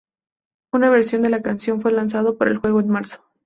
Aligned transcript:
Una 0.73 0.89
versión 0.89 1.21
de 1.21 1.29
la 1.29 1.43
canción 1.43 1.79
fue 1.79 1.91
lanzado 1.91 2.35
para 2.39 2.49
el 2.49 2.57
juego 2.57 2.79
en 2.81 2.89
marzo. 2.89 3.23